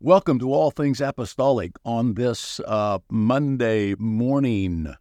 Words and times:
Welcome 0.00 0.38
to 0.38 0.52
All 0.52 0.70
Things 0.70 1.00
Apostolic 1.00 1.72
on 1.84 2.14
this 2.14 2.60
uh, 2.60 3.00
Monday 3.10 3.96
morning, 3.98 4.94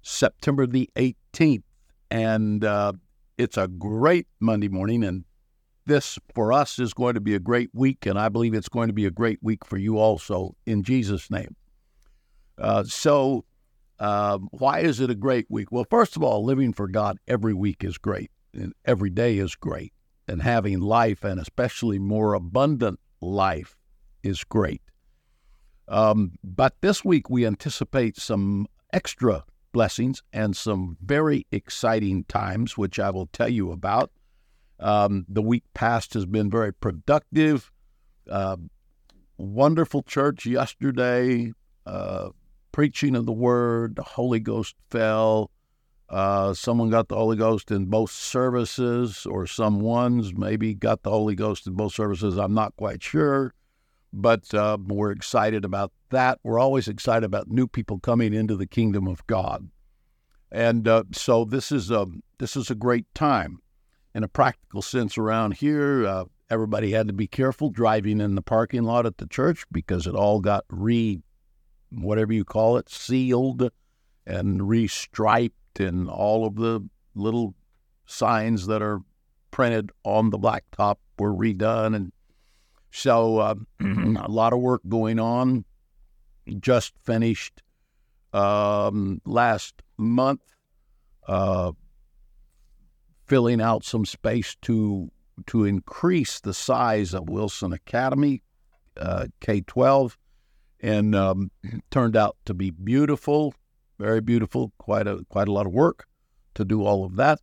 September 0.00 0.66
the 0.66 0.88
18th. 0.96 1.64
And 2.10 2.64
uh, 2.64 2.94
it's 3.36 3.58
a 3.58 3.68
great 3.68 4.26
Monday 4.40 4.68
morning. 4.68 5.04
And 5.04 5.26
this, 5.84 6.18
for 6.34 6.50
us, 6.50 6.78
is 6.78 6.94
going 6.94 7.12
to 7.12 7.20
be 7.20 7.34
a 7.34 7.38
great 7.38 7.68
week. 7.74 8.06
And 8.06 8.18
I 8.18 8.30
believe 8.30 8.54
it's 8.54 8.70
going 8.70 8.86
to 8.88 8.94
be 8.94 9.04
a 9.04 9.10
great 9.10 9.38
week 9.42 9.66
for 9.66 9.76
you 9.76 9.98
also, 9.98 10.56
in 10.64 10.82
Jesus' 10.82 11.30
name. 11.30 11.54
Uh, 12.56 12.84
so, 12.84 13.44
um, 13.98 14.48
why 14.52 14.80
is 14.80 14.98
it 14.98 15.10
a 15.10 15.14
great 15.14 15.44
week? 15.50 15.70
Well, 15.70 15.84
first 15.90 16.16
of 16.16 16.22
all, 16.22 16.42
living 16.42 16.72
for 16.72 16.88
God 16.88 17.18
every 17.28 17.52
week 17.52 17.84
is 17.84 17.98
great, 17.98 18.30
and 18.54 18.72
every 18.86 19.10
day 19.10 19.36
is 19.36 19.54
great. 19.54 19.92
And 20.26 20.40
having 20.40 20.80
life, 20.80 21.22
and 21.22 21.38
especially 21.38 21.98
more 21.98 22.32
abundant 22.32 22.98
life, 23.20 23.76
is 24.28 24.44
great. 24.44 24.82
Um, 25.88 26.32
but 26.44 26.74
this 26.80 27.04
week 27.04 27.30
we 27.30 27.46
anticipate 27.46 28.16
some 28.16 28.66
extra 28.92 29.44
blessings 29.72 30.22
and 30.32 30.56
some 30.56 30.96
very 31.02 31.46
exciting 31.50 32.24
times, 32.24 32.76
which 32.76 32.98
I 32.98 33.10
will 33.10 33.26
tell 33.26 33.48
you 33.48 33.72
about. 33.72 34.10
Um, 34.80 35.24
the 35.28 35.42
week 35.42 35.64
past 35.74 36.14
has 36.14 36.26
been 36.26 36.50
very 36.50 36.72
productive. 36.72 37.72
Uh, 38.30 38.56
wonderful 39.38 40.02
church 40.02 40.46
yesterday, 40.46 41.52
uh, 41.86 42.28
preaching 42.70 43.16
of 43.16 43.26
the 43.26 43.32
word. 43.32 43.96
The 43.96 44.02
Holy 44.02 44.40
Ghost 44.40 44.76
fell. 44.90 45.50
Uh, 46.08 46.54
someone 46.54 46.90
got 46.90 47.08
the 47.08 47.16
Holy 47.16 47.36
Ghost 47.36 47.70
in 47.70 47.86
both 47.86 48.10
services, 48.10 49.26
or 49.26 49.46
some 49.46 49.80
ones 49.80 50.32
maybe 50.34 50.74
got 50.74 51.02
the 51.02 51.10
Holy 51.10 51.34
Ghost 51.34 51.66
in 51.66 51.74
both 51.74 51.92
services. 51.92 52.38
I'm 52.38 52.54
not 52.54 52.76
quite 52.76 53.02
sure 53.02 53.52
but 54.12 54.52
uh, 54.54 54.78
we're 54.86 55.12
excited 55.12 55.64
about 55.64 55.92
that. 56.10 56.38
We're 56.42 56.58
always 56.58 56.88
excited 56.88 57.24
about 57.24 57.48
new 57.48 57.66
people 57.66 57.98
coming 57.98 58.32
into 58.32 58.56
the 58.56 58.66
kingdom 58.66 59.06
of 59.06 59.26
God, 59.26 59.68
and 60.50 60.86
uh, 60.88 61.04
so 61.12 61.44
this 61.44 61.70
is 61.72 61.90
a 61.90 62.06
this 62.38 62.56
is 62.56 62.70
a 62.70 62.74
great 62.74 63.06
time. 63.14 63.58
In 64.14 64.24
a 64.24 64.28
practical 64.28 64.82
sense, 64.82 65.18
around 65.18 65.54
here, 65.54 66.06
uh, 66.06 66.24
everybody 66.50 66.92
had 66.92 67.06
to 67.08 67.12
be 67.12 67.26
careful 67.26 67.70
driving 67.70 68.20
in 68.20 68.34
the 68.34 68.42
parking 68.42 68.84
lot 68.84 69.06
at 69.06 69.18
the 69.18 69.26
church 69.26 69.64
because 69.70 70.06
it 70.06 70.14
all 70.14 70.40
got 70.40 70.64
re, 70.70 71.20
whatever 71.90 72.32
you 72.32 72.44
call 72.44 72.78
it, 72.78 72.88
sealed 72.88 73.70
and 74.26 74.60
restriped, 74.62 75.52
and 75.78 76.08
all 76.08 76.46
of 76.46 76.56
the 76.56 76.88
little 77.14 77.54
signs 78.06 78.66
that 78.66 78.82
are 78.82 79.00
printed 79.50 79.90
on 80.04 80.30
the 80.30 80.38
blacktop 80.38 80.96
were 81.18 81.34
redone 81.34 81.94
and 81.94 82.12
so 82.90 83.38
uh, 83.38 83.54
a 83.80 84.28
lot 84.28 84.52
of 84.52 84.60
work 84.60 84.82
going 84.88 85.18
on. 85.18 85.64
Just 86.60 86.94
finished 87.04 87.62
um, 88.32 89.20
last 89.26 89.74
month 89.98 90.40
uh, 91.26 91.72
filling 93.26 93.60
out 93.60 93.84
some 93.84 94.04
space 94.04 94.56
to 94.62 95.10
to 95.46 95.64
increase 95.64 96.40
the 96.40 96.54
size 96.54 97.14
of 97.14 97.28
Wilson 97.28 97.72
Academy 97.72 98.42
uh, 98.96 99.26
K 99.40 99.60
twelve, 99.60 100.18
and 100.80 101.14
um, 101.14 101.50
turned 101.90 102.16
out 102.16 102.36
to 102.46 102.54
be 102.54 102.70
beautiful, 102.70 103.54
very 103.98 104.20
beautiful. 104.20 104.72
Quite 104.78 105.06
a 105.06 105.24
quite 105.28 105.48
a 105.48 105.52
lot 105.52 105.66
of 105.66 105.72
work 105.72 106.06
to 106.54 106.64
do 106.64 106.82
all 106.82 107.04
of 107.04 107.16
that. 107.16 107.40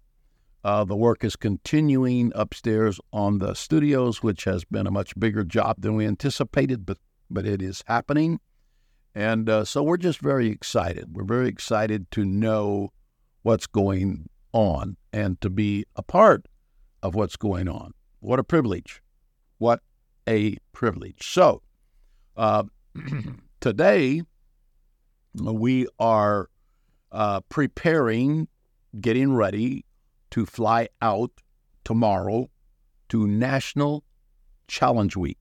Uh, 0.65 0.83
the 0.83 0.95
work 0.95 1.23
is 1.23 1.35
continuing 1.35 2.31
upstairs 2.33 2.99
on 3.13 3.37
the 3.37 3.53
studios, 3.53 4.23
which 4.23 4.45
has 4.45 4.65
been 4.65 4.87
a 4.87 4.91
much 4.91 5.13
bigger 5.19 5.43
job 5.43 5.75
than 5.77 5.95
we 5.95 6.07
anticipated, 6.07 6.87
but 6.87 6.97
but 7.29 7.45
it 7.45 7.61
is 7.61 7.83
happening, 7.85 8.39
and 9.13 9.47
uh, 9.47 9.63
so 9.63 9.83
we're 9.83 9.95
just 9.95 10.19
very 10.19 10.47
excited. 10.47 11.15
We're 11.15 11.23
very 11.23 11.49
excited 11.49 12.09
to 12.11 12.25
know 12.25 12.89
what's 13.43 13.67
going 13.67 14.27
on 14.53 14.97
and 15.13 15.39
to 15.41 15.51
be 15.51 15.85
a 15.95 16.01
part 16.01 16.47
of 17.03 17.13
what's 17.13 17.35
going 17.35 17.67
on. 17.67 17.91
What 18.19 18.39
a 18.39 18.43
privilege! 18.43 19.03
What 19.59 19.81
a 20.27 20.57
privilege! 20.71 21.31
So 21.31 21.61
uh, 22.35 22.63
today 23.59 24.23
we 25.35 25.85
are 25.99 26.49
uh, 27.11 27.41
preparing, 27.49 28.47
getting 28.99 29.31
ready 29.31 29.84
to 30.35 30.45
fly 30.45 30.89
out 31.01 31.31
tomorrow 31.85 32.49
to 33.07 33.25
National 33.25 34.03
Challenge 34.67 35.15
Week. 35.15 35.37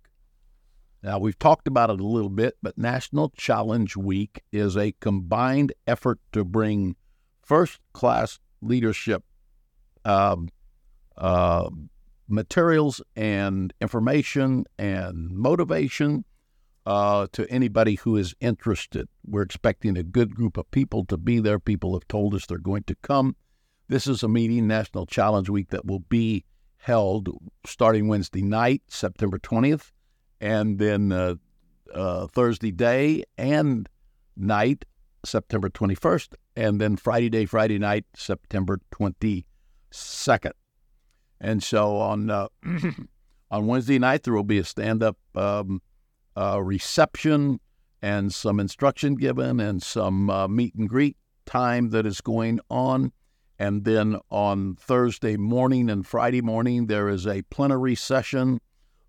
Now, 1.03 1.19
we've 1.19 1.37
talked 1.37 1.67
about 1.67 1.91
it 1.91 1.99
a 1.99 2.07
little 2.07 2.31
bit, 2.31 2.55
but 2.63 2.79
National 2.79 3.31
Challenge 3.31 3.97
Week 3.97 4.45
is 4.53 4.77
a 4.77 4.93
combined 5.01 5.73
effort 5.89 6.21
to 6.31 6.45
bring 6.45 6.95
first 7.43 7.81
class 7.93 8.39
leadership 8.63 9.25
um, 10.05 10.49
uh, 11.19 11.69
materials 12.29 13.03
and 13.17 13.75
information 13.81 14.65
and 14.79 15.29
motivation 15.29 16.25
uh, 16.87 17.27
to 17.33 17.51
anybody 17.51 17.97
who 17.97 18.17
is 18.17 18.33
interested. 18.41 19.09
We're 19.27 19.43
expecting 19.43 19.97
a 19.97 20.05
good 20.05 20.37
group 20.37 20.57
of 20.57 20.71
people 20.71 21.05
to 21.07 21.17
be 21.17 21.41
there. 21.41 21.59
People 21.59 21.95
have 21.95 22.07
told 22.07 22.33
us 22.37 22.47
they're 22.47 22.59
going 22.59 22.85
to 22.85 22.95
come. 23.03 23.35
This 23.87 24.07
is 24.07 24.23
a 24.23 24.29
meeting, 24.29 24.67
National 24.67 25.05
Challenge 25.05 25.51
Week, 25.51 25.69
that 25.69 25.85
will 25.85 26.01
be 26.01 26.45
held 26.79 27.29
starting 27.67 28.09
Wednesday 28.09 28.41
night, 28.41 28.83
September 28.89 29.39
20th, 29.39 29.91
and 30.41 30.79
then 30.79 31.13
uh, 31.13 31.35
uh, 31.93 32.27
Thursday 32.29 32.71
day 32.71 33.25
and 33.37 33.89
night, 34.37 34.87
September 35.25 35.69
21st, 35.69 36.35
and 36.57 36.81
then 36.81 36.97
Friday 36.97 37.29
day, 37.29 37.45
Friday 37.45 37.79
night, 37.79 38.07
September 38.17 38.81
22nd. 38.91 40.53
And 41.41 41.63
so 41.63 41.99
on 41.99 42.31
uh, 42.31 42.49
on 43.51 43.67
Wednesday 43.67 43.99
night, 43.99 44.23
there 44.23 44.33
will 44.33 44.45
be 44.45 44.59
a 44.59 44.65
stand 44.65 45.03
up 45.03 45.19
um, 45.35 45.83
uh, 46.37 46.59
reception 46.63 47.61
and 48.01 48.33
some 48.33 48.61
instruction 48.61 49.15
given 49.15 49.61
and 49.61 49.83
some 49.83 50.31
uh, 50.31 50.49
meet 50.49 50.75
and 50.75 50.89
greet 50.89 51.19
time 51.45 51.91
that 51.91 52.07
is 52.07 52.23
going 52.23 52.61
on. 52.71 53.13
And 53.65 53.85
then 53.87 54.19
on 54.31 54.75
Thursday 54.75 55.39
morning 55.39 55.89
and 55.89 56.07
Friday 56.07 56.43
morning, 56.43 56.87
there 56.87 57.09
is 57.09 57.27
a 57.27 57.41
plenary 57.45 57.95
session, 57.95 58.61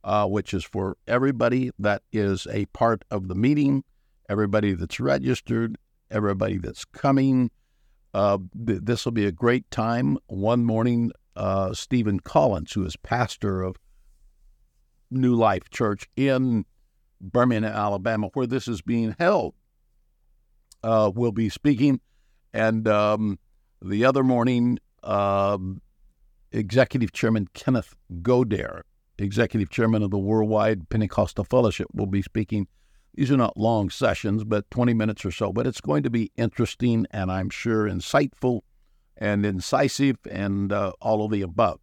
uh, 0.01 0.27
which 0.27 0.53
is 0.53 0.63
for 0.63 0.95
everybody 1.05 1.71
that 1.77 2.03
is 2.13 2.47
a 2.49 2.65
part 2.67 3.03
of 3.11 3.27
the 3.27 3.35
meeting, 3.35 3.83
everybody 4.29 4.71
that's 4.71 4.97
registered, 4.97 5.77
everybody 6.09 6.57
that's 6.57 6.85
coming. 6.85 7.51
Uh, 8.13 8.37
th- 8.65 8.79
this 8.81 9.03
will 9.03 9.11
be 9.11 9.25
a 9.25 9.31
great 9.33 9.69
time. 9.71 10.17
One 10.27 10.63
morning, 10.63 11.11
uh, 11.35 11.73
Stephen 11.73 12.21
Collins, 12.21 12.71
who 12.71 12.85
is 12.85 12.95
pastor 12.95 13.61
of 13.61 13.75
New 15.11 15.35
Life 15.35 15.69
Church 15.69 16.07
in 16.15 16.63
Birmingham, 17.19 17.73
Alabama, 17.73 18.29
where 18.35 18.47
this 18.47 18.69
is 18.69 18.81
being 18.81 19.17
held, 19.19 19.53
uh, 20.81 21.11
will 21.13 21.33
be 21.33 21.49
speaking. 21.49 21.99
And 22.53 22.87
um, 22.87 23.37
the 23.85 24.03
other 24.03 24.23
morning, 24.23 24.79
um, 25.03 25.81
Executive 26.51 27.11
Chairman 27.11 27.47
Kenneth 27.53 27.95
Godare, 28.21 28.81
Executive 29.19 29.69
Chairman 29.69 30.01
of 30.01 30.11
the 30.11 30.17
Worldwide 30.17 30.89
Pentecostal 30.89 31.43
Fellowship, 31.43 31.87
will 31.93 32.07
be 32.07 32.21
speaking. 32.21 32.67
These 33.13 33.31
are 33.31 33.37
not 33.37 33.55
long 33.55 33.89
sessions, 33.89 34.43
but 34.43 34.69
20 34.71 34.93
minutes 34.93 35.23
or 35.23 35.31
so. 35.31 35.53
But 35.53 35.67
it's 35.67 35.81
going 35.81 36.03
to 36.03 36.09
be 36.09 36.31
interesting 36.35 37.05
and 37.11 37.31
I'm 37.31 37.49
sure 37.49 37.87
insightful 37.87 38.61
and 39.15 39.45
incisive 39.45 40.17
and 40.29 40.73
uh, 40.73 40.91
all 40.99 41.23
of 41.23 41.31
the 41.31 41.41
above. 41.41 41.79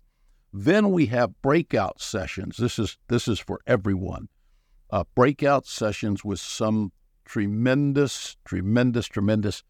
Then 0.53 0.91
we 0.91 1.07
have 1.07 1.41
breakout 1.41 2.01
sessions. 2.03 2.59
This 2.59 2.79
is 2.79 2.99
this 3.09 3.27
is 3.27 3.39
for 3.39 3.61
everyone. 3.67 4.29
Uh, 4.91 5.05
breakout 5.15 5.67
sessions 5.67 6.23
with 6.23 6.41
some 6.41 6.93
tremendous, 7.25 8.37
tremendous, 8.45 9.07
tremendous 9.07 9.63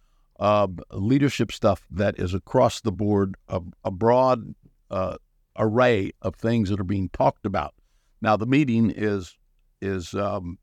leadership 0.92 1.52
stuff 1.52 1.86
that 1.90 2.18
is 2.18 2.34
across 2.34 2.80
the 2.80 2.92
board, 2.92 3.36
a, 3.48 3.60
a 3.84 3.90
broad 3.90 4.54
uh, 4.90 5.16
array 5.56 6.12
of 6.20 6.34
things 6.34 6.68
that 6.68 6.80
are 6.80 6.84
being 6.84 7.08
talked 7.10 7.46
about. 7.46 7.74
Now, 8.20 8.36
the 8.36 8.46
meeting 8.46 8.92
is 8.94 9.36
is 9.80 10.14
um, 10.14 10.58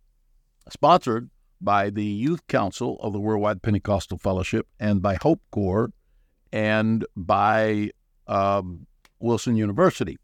sponsored 0.69 1.29
by 1.61 1.89
the 1.89 2.03
Youth 2.05 2.47
Council 2.47 2.97
of 3.01 3.11
the 3.13 3.19
Worldwide 3.19 3.61
Pentecostal 3.61 4.17
Fellowship 4.17 4.67
and 4.79 5.01
by 5.01 5.15
Hope 5.15 5.41
Corps 5.51 5.91
and 6.53 7.05
by 7.15 7.91
um, 8.27 8.87
Wilson 9.19 9.55
University. 9.55 10.17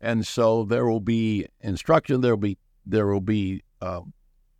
And 0.00 0.26
so 0.26 0.64
there 0.64 0.86
will 0.86 1.00
be 1.00 1.46
instruction. 1.60 2.20
There 2.20 2.32
will 2.32 2.38
be 2.38 2.58
there 2.86 3.06
will 3.06 3.20
be 3.20 3.62
uh, 3.80 4.00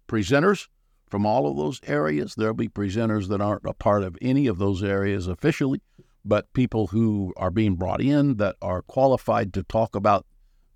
presenters 0.08 0.68
from 1.10 1.26
all 1.26 1.50
of 1.50 1.56
those 1.56 1.80
areas. 1.86 2.34
There'll 2.34 2.54
be 2.54 2.68
presenters 2.68 3.28
that 3.28 3.40
aren't 3.40 3.64
a 3.66 3.74
part 3.74 4.02
of 4.02 4.16
any 4.22 4.46
of 4.46 4.58
those 4.58 4.82
areas 4.82 5.26
officially, 5.26 5.82
but 6.24 6.52
people 6.52 6.88
who 6.88 7.34
are 7.36 7.50
being 7.50 7.74
brought 7.74 8.00
in 8.00 8.36
that 8.36 8.56
are 8.62 8.82
qualified 8.82 9.52
to 9.54 9.62
talk 9.62 9.94
about 9.94 10.24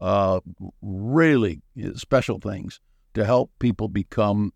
uh, 0.01 0.41
really 0.83 1.63
special 1.95 2.39
things 2.39 2.81
to 3.15 3.25
help 3.25 3.51
people 3.59 3.89
become 3.89 4.53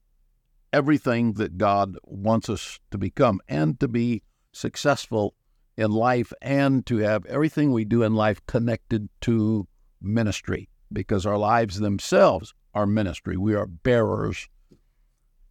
everything 0.73 1.35
that 1.35 1.57
God 1.57 1.97
wants 2.03 2.51
us 2.51 2.81
to 2.91 2.99
become 2.99 3.41
and 3.49 3.79
to 3.81 3.89
be 3.89 4.23
successful 4.53 5.35
in 5.77 5.93
life 5.93 6.33
and 6.43 6.85
to 6.87 6.99
have 6.99 7.25
everything 7.27 7.73
we 7.73 7.85
do 7.85 8.03
in 8.03 8.15
life 8.15 8.45
connected 8.47 9.09
to 9.21 9.67
ministry 10.03 10.69
because 10.93 11.25
our 11.25 11.39
lives 11.39 11.79
themselves 11.79 12.53
are 12.75 12.87
ministry. 12.87 13.37
We 13.37 13.55
are 13.55 13.67
bearers 13.67 14.49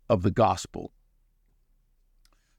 of 0.10 0.24
the 0.24 0.32
gospel. 0.32 0.92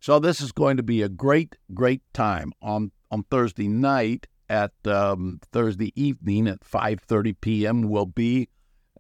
So 0.00 0.18
this 0.18 0.40
is 0.40 0.52
going 0.52 0.76
to 0.76 0.82
be 0.82 1.02
a 1.02 1.08
great, 1.08 1.56
great 1.74 2.02
time 2.12 2.52
on 2.62 2.92
on 3.10 3.24
Thursday 3.24 3.68
night 3.68 4.26
at 4.48 4.72
um, 4.86 5.40
Thursday 5.52 5.92
evening 6.00 6.46
at 6.46 6.60
5:30 6.60 7.36
p.m. 7.40 7.82
will 7.82 8.06
be. 8.06 8.48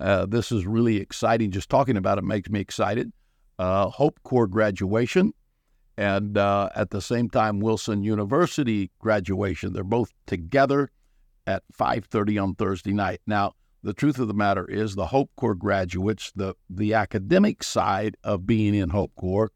Uh, 0.00 0.26
this 0.26 0.52
is 0.52 0.66
really 0.66 0.96
exciting. 0.96 1.50
Just 1.50 1.68
talking 1.68 1.96
about 1.96 2.18
it 2.18 2.24
makes 2.24 2.50
me 2.50 2.60
excited. 2.60 3.12
Uh, 3.58 3.88
Hope 3.88 4.20
Corps 4.22 4.46
graduation, 4.46 5.32
and 5.96 6.36
uh, 6.38 6.68
at 6.74 6.90
the 6.90 7.00
same 7.00 7.28
time 7.28 7.60
Wilson 7.60 8.02
University 8.02 8.90
graduation. 8.98 9.72
They're 9.72 9.84
both 9.84 10.12
together 10.26 10.90
at 11.46 11.62
5:30 11.76 12.42
on 12.42 12.54
Thursday 12.54 12.92
night. 12.92 13.20
Now, 13.26 13.54
the 13.82 13.92
truth 13.92 14.18
of 14.18 14.28
the 14.28 14.34
matter 14.34 14.64
is, 14.66 14.94
the 14.94 15.06
Hope 15.06 15.30
Corps 15.36 15.54
graduates, 15.54 16.32
the 16.34 16.54
the 16.68 16.94
academic 16.94 17.62
side 17.62 18.16
of 18.24 18.46
being 18.46 18.74
in 18.74 18.90
Hope 18.90 19.14
Corps, 19.16 19.50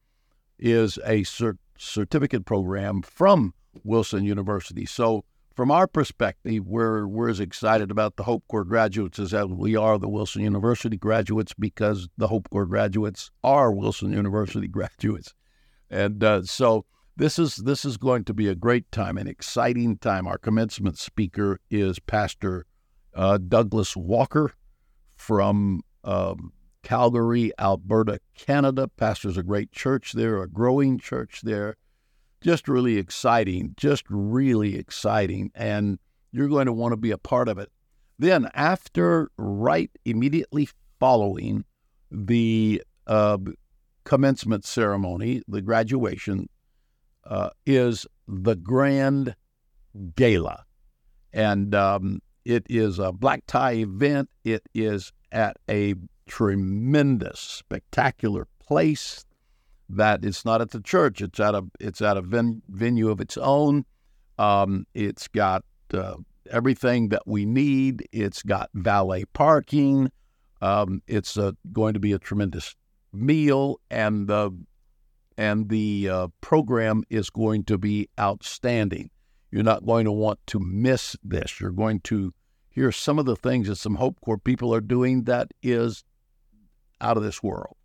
is 0.58 0.98
a 0.98 1.22
cert- 1.22 1.58
certificate 1.76 2.44
program 2.44 3.02
from 3.02 3.54
Wilson 3.84 4.24
University. 4.24 4.86
So, 4.86 5.24
from 5.54 5.70
our 5.70 5.86
perspective, 5.86 6.66
we're 6.66 7.06
we're 7.06 7.28
as 7.28 7.40
excited 7.40 7.90
about 7.90 8.16
the 8.16 8.22
Hope 8.22 8.44
Corps 8.48 8.64
graduates 8.64 9.18
as 9.18 9.32
we 9.32 9.76
are 9.76 9.98
the 9.98 10.08
Wilson 10.08 10.42
University 10.42 10.96
graduates 10.96 11.52
because 11.58 12.08
the 12.16 12.28
Hope 12.28 12.48
Corps 12.50 12.66
graduates 12.66 13.30
are 13.42 13.72
Wilson 13.72 14.12
University 14.12 14.68
graduates, 14.78 15.34
and 15.90 16.22
uh, 16.22 16.42
so 16.44 16.86
this 17.16 17.38
is 17.38 17.56
this 17.56 17.84
is 17.84 17.96
going 17.96 18.24
to 18.24 18.34
be 18.34 18.48
a 18.48 18.54
great 18.54 18.90
time, 18.92 19.18
an 19.18 19.26
exciting 19.26 19.98
time. 19.98 20.26
Our 20.26 20.38
commencement 20.38 20.96
speaker 20.96 21.60
is 21.70 21.98
Pastor 21.98 22.66
uh, 23.14 23.38
Douglas 23.38 23.96
Walker 23.96 24.52
from 25.16 25.82
um, 26.04 26.52
Calgary, 26.82 27.52
Alberta, 27.58 28.20
Canada. 28.34 28.88
Pastors 28.88 29.36
a 29.36 29.42
great 29.42 29.72
church 29.72 30.12
there, 30.12 30.42
a 30.42 30.48
growing 30.48 30.98
church 30.98 31.40
there. 31.42 31.76
Just 32.40 32.66
really 32.66 32.98
exciting, 32.98 33.74
just 33.76 34.04
really 34.08 34.76
exciting. 34.76 35.52
And 35.54 35.98
you're 36.32 36.48
going 36.48 36.66
to 36.66 36.72
want 36.72 36.92
to 36.92 36.96
be 36.96 37.12
a 37.12 37.18
part 37.18 37.48
of 37.48 37.58
it. 37.58 37.70
Then, 38.18 38.48
after, 38.54 39.30
right 39.36 39.90
immediately 40.04 40.68
following 40.98 41.64
the 42.10 42.82
uh, 43.06 43.38
commencement 44.04 44.64
ceremony, 44.64 45.42
the 45.48 45.62
graduation, 45.62 46.48
uh, 47.24 47.50
is 47.66 48.06
the 48.26 48.54
Grand 48.54 49.34
Gala. 50.16 50.64
And 51.32 51.74
um, 51.74 52.20
it 52.44 52.66
is 52.68 52.98
a 52.98 53.12
black 53.12 53.44
tie 53.46 53.74
event. 53.74 54.28
It 54.44 54.62
is 54.74 55.12
at 55.30 55.56
a 55.68 55.94
tremendous, 56.26 57.40
spectacular 57.40 58.46
place 58.60 59.24
that 59.88 60.24
it's 60.24 60.44
not 60.44 60.60
at 60.60 60.70
the 60.70 60.80
church. 60.80 61.20
It's 61.20 61.40
at 61.40 61.54
a 61.54 61.64
it's 61.80 62.00
at 62.00 62.16
a 62.16 62.22
ven, 62.22 62.62
venue 62.68 63.10
of 63.10 63.20
its 63.20 63.36
own. 63.36 63.84
Um, 64.38 64.86
it's 64.94 65.28
got 65.28 65.64
uh, 65.92 66.16
everything 66.50 67.10
that 67.10 67.22
we 67.26 67.44
need. 67.44 68.08
It's 68.12 68.42
got 68.42 68.70
valet 68.74 69.24
parking. 69.32 70.10
Um, 70.60 71.02
it's 71.06 71.36
going 71.72 71.94
to 71.94 72.00
be 72.00 72.12
a 72.12 72.18
tremendous 72.18 72.74
meal, 73.12 73.80
and 73.90 74.28
the 74.28 74.56
and 75.36 75.68
the 75.68 76.08
uh, 76.08 76.28
program 76.40 77.02
is 77.10 77.30
going 77.30 77.64
to 77.64 77.78
be 77.78 78.08
outstanding. 78.18 79.10
You're 79.52 79.62
not 79.62 79.84
going 79.84 80.06
to 80.06 80.12
want 80.12 80.40
to 80.48 80.58
miss 80.58 81.14
this. 81.22 81.60
You're 81.60 81.70
going 81.70 82.00
to 82.00 82.32
hear 82.70 82.90
some 82.90 83.18
of 83.18 83.26
the 83.26 83.36
things 83.36 83.68
that 83.68 83.76
some 83.76 83.96
Hope 83.96 84.18
Corps 84.22 84.38
people 84.38 84.74
are 84.74 84.80
doing 84.80 85.24
that 85.24 85.52
is 85.62 86.04
out 87.02 87.18
of 87.18 87.22
this 87.22 87.42
world. 87.42 87.76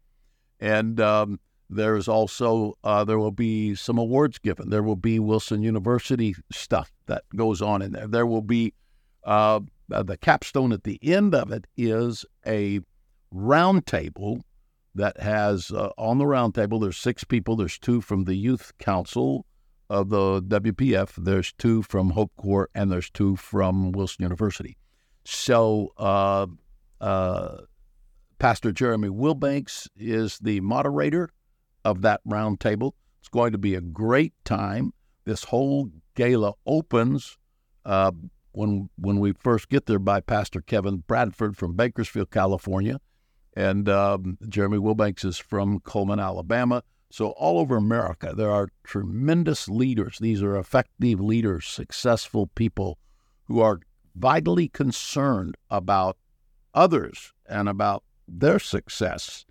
And 0.62 1.00
um, 1.02 1.42
there's 1.70 2.08
also 2.08 2.78
uh, 2.86 3.04
there 3.04 3.20
will 3.20 3.32
be 3.32 3.76
some 3.76 3.98
awards 3.98 4.40
given. 4.40 4.70
There 4.70 4.82
will 4.82 4.96
be 4.96 5.20
Wilson 5.20 5.62
University 5.62 6.36
stuff 6.52 6.92
that 7.08 7.24
goes 7.36 7.62
on 7.62 7.82
in 7.82 7.92
there. 7.92 8.08
There 8.08 8.26
will 8.26 8.42
be 8.42 8.74
uh, 9.26 9.60
the 9.90 10.18
capstone 10.18 10.72
at 10.72 10.86
the 10.86 11.00
end 11.04 11.36
of 11.36 11.52
it 11.52 11.68
is 11.76 12.26
a 12.46 12.80
roundtable 13.34 14.42
that 14.96 15.20
has 15.20 15.70
uh, 15.72 15.90
on 15.98 16.18
the 16.18 16.24
roundtable. 16.24 16.80
There's 16.80 16.98
six 16.98 17.26
people. 17.26 17.58
There's 17.58 17.78
two 17.78 18.00
from 18.00 18.24
the 18.24 18.36
youth 18.36 18.72
council 18.80 19.46
of 19.90 20.10
the 20.10 20.42
WPF. 20.42 21.14
There's 21.18 21.54
two 21.54 21.82
from 21.84 22.12
Hope 22.12 22.32
Corps, 22.38 22.70
and 22.76 22.92
there's 22.92 23.10
two 23.10 23.36
from 23.36 23.92
Wilson 23.92 24.24
University. 24.24 24.78
So 25.24 25.94
uh, 25.98 26.48
uh, 27.02 27.58
Pastor 28.40 28.72
Jeremy 28.72 29.10
Wilbanks 29.10 29.88
is 29.96 30.40
the 30.40 30.60
moderator 30.62 31.30
of 31.84 32.02
that 32.02 32.22
roundtable. 32.28 32.94
It's 33.20 33.30
going 33.30 33.52
to 33.52 33.58
be 33.58 33.76
a 33.76 33.82
great 33.82 34.34
time. 34.46 34.94
This 35.26 35.46
whole 35.46 35.90
gala 36.16 36.54
opens 36.66 37.38
uh, 37.86 38.12
when 38.52 38.90
when 38.98 39.20
we 39.20 39.34
first 39.34 39.70
get 39.70 39.86
there 39.86 40.00
by 40.00 40.22
Pastor 40.22 40.62
Kevin 40.62 41.04
Bradford 41.08 41.58
from 41.58 41.76
Bakersfield, 41.76 42.32
California, 42.32 43.00
and 43.56 43.90
um, 43.90 44.38
Jeremy 44.48 44.78
Wilbanks 44.78 45.26
is 45.26 45.38
from 45.38 45.80
Cullman, 45.80 46.20
Alabama. 46.20 46.84
So 47.10 47.30
all 47.32 47.60
over 47.60 47.78
America, 47.78 48.34
there 48.36 48.52
are 48.52 48.70
tremendous 48.84 49.70
leaders. 49.70 50.18
These 50.20 50.44
are 50.44 50.58
effective 50.58 51.20
leaders, 51.20 51.66
successful 51.66 52.48
people 52.48 52.98
who 53.46 53.62
are 53.62 53.80
vitally 54.16 54.68
concerned 54.68 55.56
about 55.70 56.18
others 56.74 57.34
and 57.48 57.70
about 57.70 58.04
their 58.28 58.60
success 58.60 59.46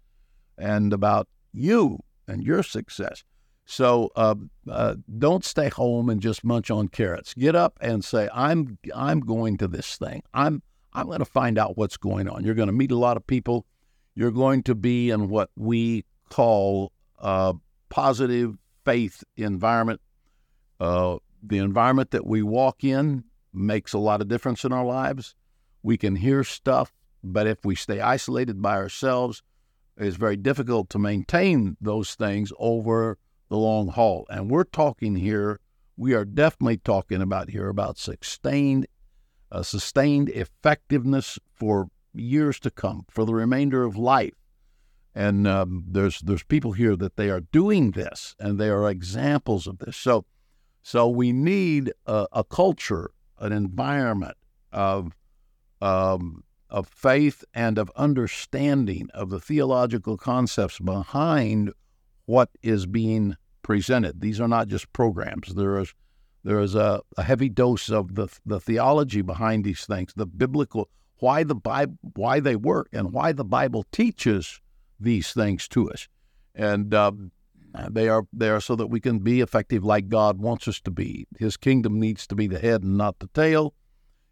and 0.59 0.93
about 0.93 1.29
you 1.53 2.01
and 2.29 2.43
your 2.43 2.63
success. 2.63 3.25
So 3.65 4.11
uh, 4.15 4.37
uh, 4.71 4.97
don't 5.19 5.45
stay 5.45 5.69
home 5.69 6.09
and 6.09 6.21
just 6.21 6.45
munch 6.45 6.71
on 6.71 6.89
carrots. 6.89 7.35
Get 7.35 7.57
up 7.57 7.79
and 7.81 8.05
say, 8.05 8.29
"I'm 8.33 8.79
I'm 8.95 9.21
going 9.21 9.57
to 9.59 9.67
this 9.67 9.97
thing. 9.97 10.23
I'm 10.33 10.63
I'm 10.93 11.07
going 11.07 11.19
to 11.19 11.25
find 11.25 11.59
out 11.59 11.77
what's 11.77 11.97
going 11.97 12.29
on." 12.29 12.45
You're 12.45 12.55
going 12.55 12.69
to 12.69 12.73
meet 12.73 12.93
a 12.93 12.97
lot 12.97 13.17
of 13.17 13.27
people. 13.27 13.67
You're 14.15 14.31
going 14.31 14.63
to 14.65 14.75
be 14.77 15.11
in 15.11 15.29
what 15.29 15.51
we 15.57 16.05
call 16.31 16.93
positive 17.89 18.57
faith 18.85 19.25
environment. 19.37 20.01
Uh, 20.79 21.17
the 21.43 21.59
environment 21.59 22.11
that 22.11 22.27
we 22.27 22.43
walk 22.43 22.85
in 22.85 23.25
makes 23.53 23.93
a 23.93 23.99
lot 23.99 24.21
of 24.21 24.29
difference 24.29 24.65
in 24.65 24.73
our 24.73 24.85
lives. 24.85 25.35
We 25.83 25.97
can 25.97 26.17
hear 26.17 26.45
stuff, 26.45 26.93
but 27.23 27.47
if 27.47 27.65
we 27.65 27.75
stay 27.75 28.01
isolated 28.01 28.61
by 28.61 28.77
ourselves, 28.77 29.43
it's 29.97 30.17
very 30.17 30.37
difficult 30.37 30.91
to 30.91 30.99
maintain 30.99 31.77
those 31.81 32.15
things 32.15 32.53
over 32.59 33.19
the 33.49 33.57
long 33.57 33.89
haul. 33.89 34.27
And 34.29 34.51
we're 34.51 34.65
talking 34.65 35.17
here, 35.17 35.61
we 35.97 36.13
are 36.15 36.25
definitely 36.25 36.79
talking 36.79 37.23
about 37.23 37.51
here 37.51 37.69
about 37.69 37.99
sustained, 37.99 38.87
uh, 39.51 39.63
sustained 39.63 40.29
effectiveness 40.29 41.39
for 41.55 41.89
years 42.13 42.61
to 42.61 42.71
come, 42.71 43.07
for 43.09 43.25
the 43.25 43.35
remainder 43.35 43.85
of 43.85 43.97
life. 43.97 44.35
And 45.17 45.49
um, 45.49 45.85
there's 45.89 46.21
there's 46.21 46.43
people 46.45 46.73
here 46.73 46.95
that 46.95 47.17
they 47.17 47.31
are 47.31 47.41
doing 47.41 47.93
this, 47.93 48.37
and 48.39 48.61
they 48.61 48.69
are 48.69 48.89
examples 48.89 49.67
of 49.67 49.79
this. 49.79 49.97
So, 49.97 50.27
so 50.83 51.09
we 51.09 51.33
need 51.33 51.91
a, 52.05 52.27
a 52.33 52.45
culture 52.45 53.11
an 53.39 53.53
environment 53.53 54.37
of 54.73 55.17
um, 55.81 56.43
of 56.71 56.89
faith 56.89 57.45
and 57.55 57.79
of 57.79 57.91
understanding 57.97 59.09
of 59.15 59.31
the 59.31 59.41
theological 59.41 60.17
concepts 60.17 60.79
behind 60.81 61.73
what 62.25 62.51
is 62.63 62.87
being 62.87 63.37
presented. 63.63 64.21
These 64.21 64.41
are 64.41 64.49
not 64.49 64.69
just 64.69 64.93
programs. 64.93 65.55
There 65.55 65.79
is 65.79 65.95
there 66.45 66.61
is 66.61 66.75
a, 66.75 67.01
a 67.17 67.23
heavy 67.23 67.49
dose 67.49 67.91
of 67.91 68.15
the 68.15 68.29
the 68.45 68.61
theology 68.61 69.23
behind 69.23 69.65
these 69.65 69.85
things, 69.85 70.13
the 70.17 70.27
biblical 70.27 70.89
why 71.19 71.45
the 71.45 71.55
Bible 71.55 71.97
why 72.15 72.41
they 72.41 72.57
work 72.57 72.89
and 72.93 73.13
why 73.13 73.33
the 73.33 73.45
Bible 73.45 73.85
teaches 73.93 74.61
these 74.99 75.33
things 75.33 75.69
to 75.69 75.91
us, 75.91 76.09
and 76.55 76.95
um, 76.95 77.31
they 77.91 78.09
are 78.09 78.27
there 78.33 78.61
so 78.61 78.77
that 78.77 78.87
we 78.87 79.01
can 79.01 79.19
be 79.19 79.41
effective 79.41 79.85
like 79.85 80.09
God 80.09 80.39
wants 80.39 80.67
us 80.69 80.81
to 80.83 80.91
be. 80.91 81.27
His 81.39 81.57
kingdom 81.57 82.01
needs 82.01 82.27
to 82.29 82.35
be 82.35 82.47
the 82.47 82.59
head 82.59 82.83
and 82.83 82.97
not 82.97 83.19
the 83.19 83.29
tail. 83.29 83.75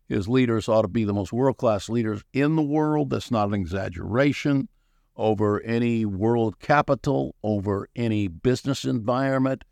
His 0.09 0.28
leaders 0.28 0.68
ought 0.68 0.83
to 0.83 0.88
be 0.88 1.04
the 1.04 1.14
most 1.14 1.33
world 1.33 1.56
class 1.56 1.88
leaders 1.88 2.23
in 2.33 2.56
the 2.56 2.62
world. 2.62 3.11
That's 3.11 3.30
not 3.30 3.49
an 3.49 3.54
exaggeration. 3.54 4.68
Over 5.16 5.61
any 5.61 6.04
world 6.04 6.59
capital, 6.59 7.37
over 7.42 7.88
any 7.94 8.28
business 8.28 8.85
environment, 8.85 9.62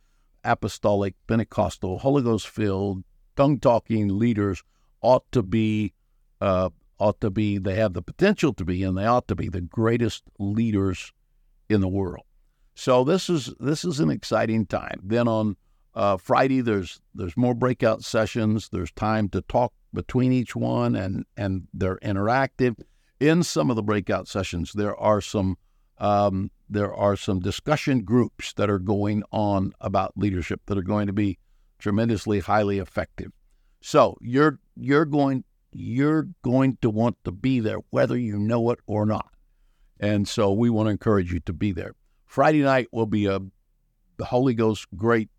apostolic, 0.44 1.14
Pentecostal, 1.26 1.98
Holy 1.98 2.22
Ghost 2.22 2.48
filled, 2.48 3.04
tongue 3.36 3.58
talking 3.58 4.18
leaders 4.18 4.62
ought 5.00 5.30
to 5.32 5.42
be 5.42 5.94
uh, 6.40 6.70
ought 7.02 7.20
to 7.20 7.30
be, 7.30 7.58
they 7.58 7.74
have 7.74 7.94
the 7.94 8.02
potential 8.02 8.52
to 8.54 8.64
be, 8.64 8.84
and 8.84 8.96
they 8.96 9.06
ought 9.06 9.26
to 9.28 9.34
be 9.34 9.48
the 9.48 9.60
greatest 9.60 10.22
leaders 10.38 11.12
in 11.68 11.80
the 11.80 11.88
world. 11.88 12.24
So 12.74 13.04
this 13.04 13.28
is 13.28 13.52
this 13.58 13.84
is 13.84 14.00
an 14.00 14.10
exciting 14.10 14.66
time. 14.66 15.00
Then 15.02 15.26
on 15.28 15.56
uh, 15.94 16.16
Friday, 16.16 16.60
there's 16.60 17.00
there's 17.14 17.36
more 17.36 17.54
breakout 17.54 18.02
sessions. 18.04 18.68
There's 18.68 18.92
time 18.92 19.28
to 19.30 19.42
talk 19.42 19.72
between 19.92 20.32
each 20.32 20.54
one, 20.54 20.94
and 20.94 21.26
and 21.36 21.66
they're 21.74 21.98
interactive. 21.98 22.80
In 23.20 23.42
some 23.42 23.68
of 23.68 23.76
the 23.76 23.82
breakout 23.82 24.28
sessions, 24.28 24.72
there 24.72 24.96
are 24.96 25.20
some 25.20 25.56
um, 25.98 26.50
there 26.70 26.94
are 26.94 27.16
some 27.16 27.40
discussion 27.40 28.04
groups 28.04 28.52
that 28.54 28.70
are 28.70 28.78
going 28.78 29.22
on 29.32 29.72
about 29.80 30.16
leadership 30.16 30.60
that 30.66 30.78
are 30.78 30.82
going 30.82 31.08
to 31.08 31.12
be 31.12 31.38
tremendously 31.78 32.40
highly 32.40 32.78
effective. 32.78 33.32
So 33.80 34.16
you're 34.20 34.60
you're 34.76 35.04
going 35.04 35.44
you're 35.72 36.28
going 36.42 36.78
to 36.82 36.90
want 36.90 37.16
to 37.24 37.32
be 37.32 37.60
there 37.60 37.78
whether 37.90 38.16
you 38.16 38.38
know 38.38 38.70
it 38.70 38.78
or 38.86 39.06
not. 39.06 39.30
And 40.00 40.26
so 40.26 40.52
we 40.52 40.68
want 40.68 40.86
to 40.86 40.90
encourage 40.90 41.32
you 41.32 41.40
to 41.40 41.52
be 41.52 41.72
there. 41.72 41.94
Friday 42.26 42.62
night 42.62 42.88
will 42.92 43.06
be 43.06 43.26
a 43.26 43.40
the 44.16 44.24
Holy 44.26 44.54
Ghost 44.54 44.86
great 44.96 45.30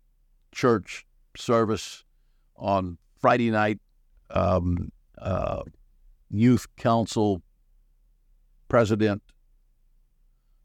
church 0.52 1.06
service 1.36 2.04
on 2.56 2.98
Friday 3.20 3.50
night. 3.50 3.78
Um, 4.30 4.90
uh, 5.18 5.62
youth 6.30 6.66
council 6.76 7.42
president 8.68 9.22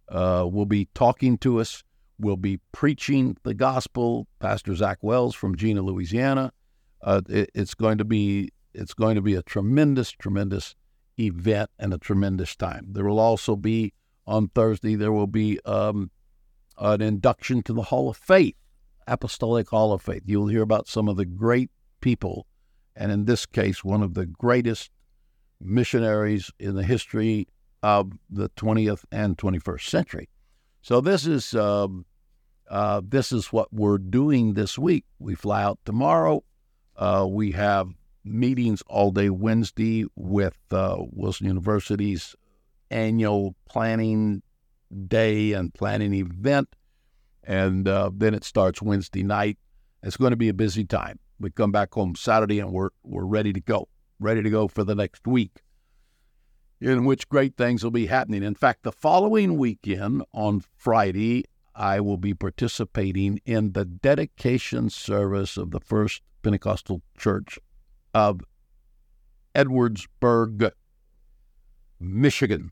uh, 0.09 0.47
will 0.51 0.65
be 0.65 0.87
talking 0.93 1.37
to 1.39 1.59
us. 1.59 1.83
We'll 2.19 2.37
be 2.37 2.59
preaching 2.71 3.37
the 3.43 3.53
gospel. 3.53 4.27
Pastor 4.39 4.75
Zach 4.75 4.97
Wells 5.01 5.35
from 5.35 5.55
Jena, 5.55 5.81
Louisiana. 5.81 6.51
Uh, 7.01 7.21
it, 7.29 7.49
it's 7.53 7.73
going 7.73 7.97
to 7.99 8.05
be 8.05 8.49
it's 8.79 8.93
going 8.93 9.15
to 9.15 9.21
be 9.21 9.35
a 9.35 9.43
tremendous, 9.43 10.11
tremendous 10.11 10.73
event 11.19 11.69
and 11.77 11.93
a 11.93 11.97
tremendous 11.97 12.55
time. 12.55 12.87
There 12.91 13.03
will 13.03 13.19
also 13.19 13.57
be 13.57 13.93
on 14.25 14.47
Thursday. 14.47 14.95
There 14.95 15.11
will 15.11 15.27
be 15.27 15.59
um, 15.65 16.11
an 16.77 17.01
induction 17.01 17.61
to 17.63 17.73
the 17.73 17.83
Hall 17.83 18.09
of 18.09 18.15
Faith, 18.15 18.55
Apostolic 19.05 19.69
Hall 19.69 19.91
of 19.91 20.01
Faith. 20.01 20.23
You'll 20.25 20.47
hear 20.47 20.61
about 20.61 20.87
some 20.87 21.09
of 21.09 21.17
the 21.17 21.25
great 21.25 21.69
people, 21.99 22.47
and 22.95 23.11
in 23.11 23.25
this 23.25 23.45
case, 23.45 23.83
one 23.83 24.01
of 24.01 24.13
the 24.13 24.25
greatest 24.25 24.91
missionaries 25.59 26.49
in 26.57 26.75
the 26.75 26.83
history 26.83 27.49
of 27.83 28.13
the 28.29 28.47
20th 28.49 29.03
and 29.11 29.37
21st 29.37 29.89
century. 29.89 30.29
So 30.81 31.01
this 31.01 31.25
is 31.25 31.53
um, 31.53 32.05
uh, 32.69 33.01
this 33.03 33.33
is 33.33 33.47
what 33.47 33.73
we're 33.73 33.97
doing 33.97 34.53
this 34.53 34.79
week. 34.79 35.03
We 35.19 35.35
fly 35.35 35.63
out 35.63 35.79
tomorrow. 35.83 36.43
Uh, 36.95 37.27
we 37.29 37.51
have 37.51 37.89
meetings 38.29 38.83
all 38.87 39.11
day 39.11 39.29
Wednesday 39.29 40.05
with 40.15 40.57
uh, 40.71 40.97
Wilson 41.11 41.47
University's 41.47 42.35
annual 42.91 43.55
planning 43.67 44.41
day 45.07 45.53
and 45.53 45.73
planning 45.73 46.13
event, 46.13 46.69
and 47.43 47.87
uh, 47.87 48.09
then 48.13 48.33
it 48.33 48.43
starts 48.43 48.81
Wednesday 48.81 49.23
night. 49.23 49.57
It's 50.03 50.17
going 50.17 50.31
to 50.31 50.37
be 50.37 50.49
a 50.49 50.53
busy 50.53 50.85
time. 50.85 51.19
We 51.39 51.51
come 51.51 51.71
back 51.71 51.93
home 51.93 52.15
Saturday 52.15 52.59
and 52.59 52.71
we're 52.71 52.89
we're 53.03 53.25
ready 53.25 53.53
to 53.53 53.61
go, 53.61 53.87
ready 54.19 54.41
to 54.41 54.49
go 54.49 54.67
for 54.67 54.83
the 54.83 54.95
next 54.95 55.27
week 55.27 55.61
in 56.81 57.05
which 57.05 57.27
great 57.29 57.57
things 57.57 57.83
will 57.83 57.91
be 57.91 58.05
happening. 58.05 58.43
In 58.43 58.55
fact, 58.55 58.83
the 58.83 58.91
following 58.91 59.57
weekend 59.57 60.23
on 60.33 60.63
Friday, 60.77 61.45
I 61.75 61.99
will 61.99 62.17
be 62.17 62.33
participating 62.33 63.39
in 63.45 63.73
the 63.73 63.85
dedication 63.85 64.89
service 64.89 65.57
of 65.57 65.71
the 65.71 65.79
First 65.79 66.21
Pentecostal 66.41 67.01
Church 67.17 67.59
of 68.13 68.41
Edwardsburg, 69.55 70.71
Michigan. 71.99 72.71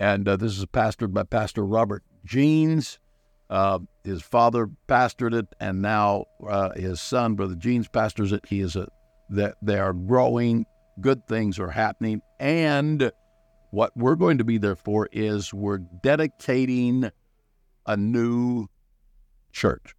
And 0.00 0.28
uh, 0.28 0.36
this 0.36 0.58
is 0.58 0.64
pastored 0.66 1.12
by 1.12 1.24
Pastor 1.24 1.64
Robert 1.64 2.04
Jeans. 2.24 2.98
Uh, 3.50 3.80
his 4.04 4.22
father 4.22 4.68
pastored 4.86 5.34
it, 5.34 5.46
and 5.58 5.80
now 5.80 6.26
uh, 6.46 6.70
his 6.74 7.00
son, 7.00 7.34
Brother 7.34 7.54
Jeans, 7.54 7.88
pastors 7.88 8.32
it. 8.32 8.44
He 8.46 8.60
is 8.60 8.76
a 8.76 8.88
that 9.30 9.56
they 9.62 9.78
are 9.78 9.92
growing 9.92 10.64
good 11.00 11.26
things 11.26 11.58
are 11.58 11.70
happening. 11.70 12.20
And 12.40 13.12
what 13.70 13.96
we're 13.96 14.16
going 14.16 14.38
to 14.38 14.44
be 14.44 14.58
there 14.58 14.76
for 14.76 15.08
is 15.12 15.52
we're 15.52 15.78
dedicating 15.78 17.10
a 17.86 17.96
new 17.96 18.68
church. 19.52 19.94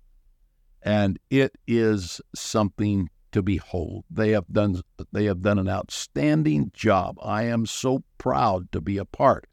And 0.81 1.19
it 1.29 1.55
is 1.67 2.21
something 2.35 3.09
to 3.31 3.41
behold. 3.41 4.05
They 4.09 4.31
have 4.31 4.47
done 4.51 4.81
they 5.11 5.25
have 5.25 5.41
done 5.41 5.59
an 5.59 5.69
outstanding 5.69 6.71
job. 6.73 7.17
I 7.21 7.43
am 7.43 7.65
so 7.65 8.03
proud 8.17 8.71
to 8.71 8.81
be 8.81 8.97
a 8.97 9.05
part 9.05 9.47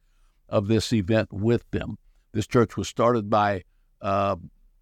of 0.48 0.68
this 0.68 0.92
event 0.92 1.32
with 1.32 1.68
them. 1.70 1.98
This 2.32 2.46
church 2.46 2.76
was 2.76 2.88
started 2.88 3.28
by 3.30 3.64
uh, 4.00 4.36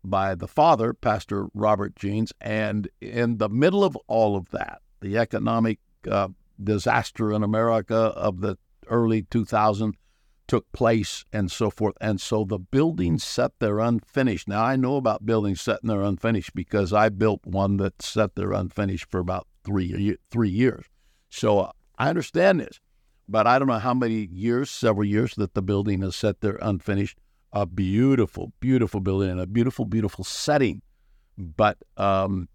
by 0.04 0.34
the 0.34 0.48
father, 0.48 0.92
Pastor 0.92 1.46
Robert 1.54 1.96
Jeans, 1.96 2.32
and 2.40 2.88
in 3.00 3.38
the 3.38 3.48
middle 3.48 3.84
of 3.84 3.96
all 4.06 4.36
of 4.36 4.50
that, 4.50 4.82
the 5.00 5.16
economic 5.16 5.78
uh, 6.10 6.28
disaster 6.62 7.32
in 7.32 7.42
America 7.42 7.96
of 7.96 8.40
the 8.40 8.58
early 8.88 9.22
2000s 9.22 9.94
took 10.46 10.70
place 10.72 11.24
and 11.32 11.50
so 11.50 11.70
forth. 11.70 11.94
And 12.00 12.20
so 12.20 12.44
the 12.44 12.58
buildings 12.58 13.24
sat 13.24 13.52
there 13.58 13.78
unfinished. 13.78 14.48
Now, 14.48 14.62
I 14.62 14.76
know 14.76 14.96
about 14.96 15.26
buildings 15.26 15.60
sitting 15.60 15.88
there 15.88 16.02
unfinished 16.02 16.54
because 16.54 16.92
I 16.92 17.08
built 17.08 17.40
one 17.44 17.76
that 17.78 18.02
sat 18.02 18.34
there 18.34 18.52
unfinished 18.52 19.10
for 19.10 19.20
about 19.20 19.46
three, 19.64 20.16
three 20.30 20.50
years. 20.50 20.84
So 21.30 21.60
uh, 21.60 21.72
I 21.98 22.08
understand 22.08 22.60
this, 22.60 22.80
but 23.28 23.46
I 23.46 23.58
don't 23.58 23.68
know 23.68 23.78
how 23.78 23.94
many 23.94 24.28
years, 24.30 24.70
several 24.70 25.06
years, 25.06 25.34
that 25.36 25.54
the 25.54 25.62
building 25.62 26.02
has 26.02 26.16
sat 26.16 26.40
there 26.40 26.58
unfinished. 26.60 27.18
A 27.56 27.66
beautiful, 27.66 28.52
beautiful 28.58 28.98
building 28.98 29.30
and 29.30 29.40
a 29.40 29.46
beautiful, 29.46 29.84
beautiful 29.84 30.24
setting. 30.24 30.82
But 31.38 31.78
um, 31.96 32.48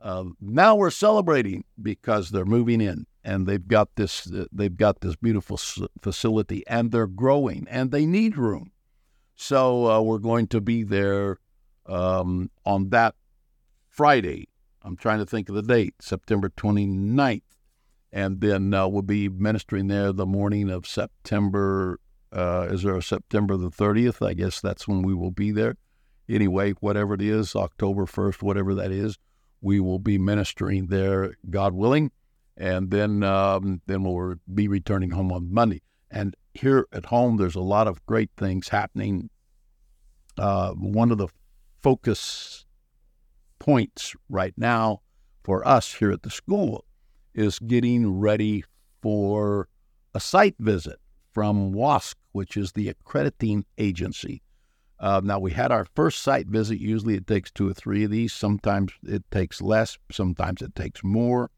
uh, 0.00 0.24
now 0.40 0.74
we're 0.74 0.90
celebrating 0.90 1.64
because 1.80 2.30
they're 2.30 2.44
moving 2.44 2.80
in 2.80 3.06
and 3.24 3.46
they've 3.46 3.66
got 3.66 3.94
this 3.96 4.30
they've 4.52 4.76
got 4.76 5.00
this 5.00 5.16
beautiful 5.16 5.58
facility 6.00 6.62
and 6.66 6.92
they're 6.92 7.06
growing 7.06 7.66
and 7.70 7.90
they 7.90 8.06
need 8.06 8.36
room. 8.36 8.72
So 9.34 9.90
uh, 9.90 10.00
we're 10.00 10.18
going 10.18 10.46
to 10.48 10.60
be 10.60 10.82
there 10.84 11.38
um, 11.86 12.50
on 12.64 12.90
that 12.90 13.14
Friday. 13.88 14.48
I'm 14.82 14.96
trying 14.96 15.18
to 15.18 15.26
think 15.26 15.48
of 15.48 15.54
the 15.54 15.62
date, 15.62 15.94
September 16.00 16.50
29th. 16.50 17.42
And 18.12 18.40
then 18.40 18.72
uh, 18.72 18.86
we'll 18.86 19.02
be 19.02 19.28
ministering 19.28 19.88
there 19.88 20.12
the 20.12 20.26
morning 20.26 20.70
of 20.70 20.86
September. 20.86 21.98
Uh, 22.30 22.68
is 22.70 22.84
there 22.84 22.96
a 22.96 23.02
September 23.02 23.56
the 23.56 23.70
30th? 23.70 24.24
I 24.24 24.34
guess 24.34 24.60
that's 24.60 24.86
when 24.86 25.02
we 25.02 25.14
will 25.14 25.32
be 25.32 25.50
there. 25.50 25.76
Anyway, 26.28 26.72
whatever 26.80 27.14
it 27.14 27.22
is, 27.22 27.56
October 27.56 28.06
1st, 28.06 28.40
whatever 28.40 28.74
that 28.74 28.92
is 28.92 29.18
we 29.64 29.80
will 29.80 29.98
be 29.98 30.18
ministering 30.18 30.88
there, 30.88 31.36
God 31.48 31.72
willing, 31.72 32.12
and 32.56 32.90
then 32.90 33.22
um, 33.22 33.80
then 33.86 34.04
we'll 34.04 34.36
be 34.52 34.68
returning 34.68 35.10
home 35.10 35.32
on 35.32 35.52
Monday. 35.52 35.82
And 36.10 36.36
here 36.54 36.86
at 36.92 37.06
home, 37.06 37.36
there's 37.36 37.56
a 37.56 37.60
lot 37.60 37.88
of 37.88 38.04
great 38.06 38.30
things 38.36 38.68
happening. 38.68 39.30
Uh, 40.38 40.72
one 40.72 41.10
of 41.10 41.18
the 41.18 41.28
focus 41.82 42.64
points 43.58 44.14
right 44.28 44.54
now 44.56 45.00
for 45.42 45.66
us 45.66 45.94
here 45.94 46.12
at 46.12 46.22
the 46.22 46.30
school 46.30 46.84
is 47.34 47.58
getting 47.58 48.18
ready 48.18 48.64
for 49.02 49.68
a 50.14 50.20
site 50.20 50.54
visit 50.58 50.98
from 51.32 51.72
WASC, 51.72 52.14
which 52.32 52.56
is 52.56 52.72
the 52.72 52.88
accrediting 52.88 53.64
agency 53.76 54.42
uh, 55.04 55.20
now, 55.22 55.38
we 55.38 55.50
had 55.50 55.72
our 55.72 55.86
first 55.94 56.22
site 56.22 56.46
visit. 56.46 56.80
Usually 56.80 57.14
it 57.14 57.26
takes 57.26 57.50
two 57.50 57.68
or 57.68 57.74
three 57.74 58.04
of 58.04 58.10
these. 58.10 58.32
Sometimes 58.32 58.92
it 59.02 59.22
takes 59.30 59.60
less, 59.60 59.98
sometimes 60.10 60.62
it 60.62 60.74
takes 60.74 61.02
more. 61.04 61.50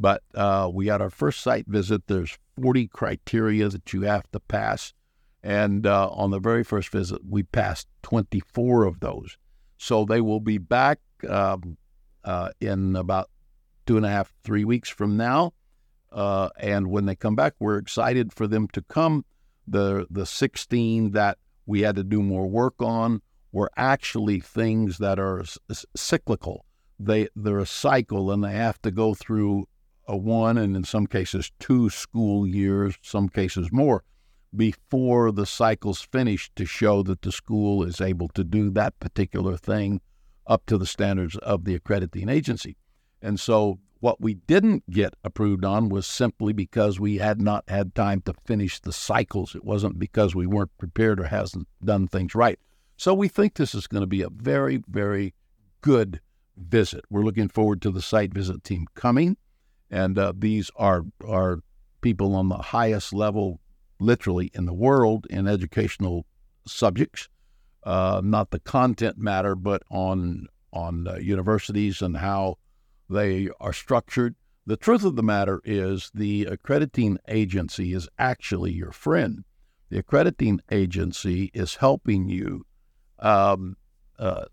But 0.00 0.22
uh, 0.32 0.70
we 0.72 0.86
had 0.86 1.02
our 1.02 1.10
first 1.10 1.40
site 1.40 1.66
visit. 1.66 2.06
There's 2.06 2.38
40 2.62 2.86
criteria 2.86 3.68
that 3.68 3.92
you 3.92 4.02
have 4.02 4.30
to 4.30 4.38
pass. 4.38 4.94
And 5.42 5.86
uh, 5.86 6.08
on 6.10 6.30
the 6.30 6.38
very 6.38 6.62
first 6.62 6.90
visit, 6.90 7.20
we 7.28 7.42
passed 7.42 7.88
24 8.02 8.84
of 8.84 9.00
those. 9.00 9.36
So 9.76 10.04
they 10.04 10.20
will 10.20 10.40
be 10.40 10.58
back 10.58 11.00
um, 11.28 11.76
uh, 12.22 12.50
in 12.60 12.94
about 12.94 13.28
two 13.86 13.96
and 13.96 14.06
a 14.06 14.08
half, 14.08 14.32
three 14.44 14.64
weeks 14.64 14.88
from 14.88 15.16
now. 15.16 15.52
Uh, 16.12 16.48
and 16.58 16.88
when 16.88 17.06
they 17.06 17.16
come 17.16 17.34
back, 17.34 17.54
we're 17.58 17.78
excited 17.78 18.32
for 18.32 18.46
them 18.46 18.68
to 18.68 18.82
come. 18.82 19.24
The 19.66 20.06
the 20.10 20.24
16 20.24 21.10
that 21.10 21.38
we 21.66 21.82
had 21.82 21.96
to 21.96 22.04
do 22.04 22.22
more 22.22 22.46
work 22.46 22.80
on 22.80 23.20
were 23.52 23.70
actually 23.76 24.40
things 24.40 24.98
that 24.98 25.18
are 25.18 25.44
cyclical. 25.96 26.64
They 26.98 27.28
they're 27.36 27.58
a 27.58 27.66
cycle, 27.66 28.30
and 28.30 28.42
they 28.42 28.52
have 28.52 28.80
to 28.82 28.90
go 28.90 29.14
through 29.14 29.68
a 30.08 30.16
one 30.16 30.58
and 30.58 30.74
in 30.74 30.82
some 30.82 31.06
cases 31.06 31.52
two 31.60 31.90
school 31.90 32.46
years, 32.46 32.96
some 33.02 33.28
cases 33.28 33.68
more, 33.70 34.02
before 34.56 35.30
the 35.30 35.44
cycle's 35.46 36.00
finished 36.00 36.56
to 36.56 36.64
show 36.64 37.02
that 37.04 37.22
the 37.22 37.30
school 37.30 37.84
is 37.84 38.00
able 38.00 38.28
to 38.28 38.42
do 38.42 38.70
that 38.70 38.98
particular 38.98 39.56
thing 39.56 40.00
up 40.46 40.64
to 40.66 40.78
the 40.78 40.86
standards 40.86 41.36
of 41.36 41.64
the 41.64 41.74
accrediting 41.74 42.30
agency. 42.30 42.74
And 43.20 43.38
so 43.38 43.78
What 44.00 44.20
we 44.20 44.34
didn't 44.34 44.88
get 44.90 45.14
approved 45.24 45.64
on 45.64 45.88
was 45.88 46.06
simply 46.06 46.52
because 46.52 47.00
we 47.00 47.18
had 47.18 47.40
not 47.40 47.64
had 47.68 47.96
time 47.96 48.20
to 48.22 48.34
finish 48.46 48.78
the 48.78 48.92
cycles. 48.92 49.56
It 49.56 49.64
wasn't 49.64 49.98
because 49.98 50.36
we 50.36 50.46
weren't 50.46 50.76
prepared 50.78 51.18
or 51.18 51.24
hasn't 51.24 51.66
done 51.84 52.06
things 52.06 52.34
right. 52.34 52.60
So 52.96 53.12
we 53.12 53.26
think 53.26 53.54
this 53.54 53.74
is 53.74 53.88
going 53.88 54.02
to 54.02 54.06
be 54.06 54.22
a 54.22 54.30
very, 54.30 54.82
very 54.88 55.34
good 55.80 56.20
visit. 56.56 57.04
We're 57.10 57.24
looking 57.24 57.48
forward 57.48 57.82
to 57.82 57.90
the 57.90 58.02
site 58.02 58.32
visit 58.32 58.62
team 58.62 58.86
coming, 58.94 59.36
and 59.90 60.18
uh, 60.18 60.32
these 60.36 60.70
are 60.76 61.04
are 61.24 61.60
people 62.00 62.34
on 62.34 62.48
the 62.48 62.56
highest 62.56 63.12
level, 63.12 63.60
literally 64.00 64.50
in 64.54 64.66
the 64.66 64.74
world, 64.74 65.26
in 65.30 65.48
educational 65.48 66.26
subjects. 66.66 67.28
Uh, 67.84 68.20
not 68.22 68.50
the 68.50 68.60
content 68.60 69.16
matter, 69.18 69.54
but 69.54 69.82
on 69.90 70.46
on 70.72 71.08
uh, 71.08 71.16
universities 71.16 72.02
and 72.02 72.18
how 72.18 72.56
they 73.08 73.48
are 73.60 73.72
structured. 73.72 74.34
The 74.66 74.76
truth 74.76 75.04
of 75.04 75.16
the 75.16 75.22
matter 75.22 75.62
is 75.64 76.10
the 76.12 76.44
accrediting 76.44 77.18
agency 77.26 77.94
is 77.94 78.08
actually 78.18 78.72
your 78.72 78.92
friend. 78.92 79.44
The 79.88 79.98
accrediting 79.98 80.60
agency 80.70 81.50
is 81.54 81.76
helping 81.76 82.28
you 82.28 82.66
um, 83.18 83.76
uh, 84.18 84.44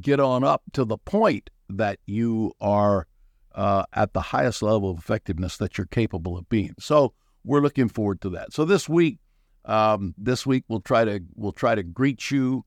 get 0.00 0.18
on 0.18 0.42
up 0.42 0.62
to 0.72 0.84
the 0.84 0.98
point 0.98 1.50
that 1.68 2.00
you 2.04 2.52
are 2.60 3.06
uh, 3.54 3.84
at 3.92 4.12
the 4.12 4.20
highest 4.20 4.62
level 4.62 4.90
of 4.90 4.98
effectiveness 4.98 5.56
that 5.58 5.76
you're 5.76 5.86
capable 5.86 6.38
of 6.38 6.48
being. 6.48 6.74
So 6.78 7.14
we're 7.44 7.60
looking 7.60 7.88
forward 7.88 8.20
to 8.22 8.30
that. 8.30 8.52
So 8.52 8.64
this 8.64 8.88
week, 8.88 9.18
um, 9.64 10.14
this 10.16 10.46
week 10.46 10.64
we'll 10.68 10.80
try 10.80 11.04
to 11.04 11.20
we'll 11.34 11.52
try 11.52 11.74
to 11.74 11.82
greet 11.82 12.30
you 12.30 12.64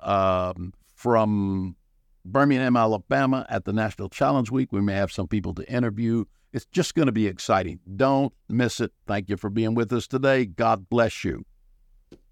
um, 0.00 0.72
from 0.94 1.76
Birmingham, 2.24 2.76
Alabama 2.76 3.46
at 3.48 3.64
the 3.64 3.72
National 3.72 4.08
Challenge 4.08 4.50
Week. 4.50 4.72
We 4.72 4.80
may 4.80 4.94
have 4.94 5.12
some 5.12 5.28
people 5.28 5.54
to 5.54 5.68
interview. 5.70 6.24
It's 6.52 6.66
just 6.66 6.94
going 6.94 7.06
to 7.06 7.12
be 7.12 7.26
exciting. 7.26 7.80
Don't 7.96 8.32
miss 8.48 8.80
it. 8.80 8.92
Thank 9.06 9.28
you 9.28 9.36
for 9.36 9.50
being 9.50 9.74
with 9.74 9.92
us 9.92 10.06
today. 10.06 10.44
God 10.44 10.88
bless 10.88 11.24
you. 11.24 11.44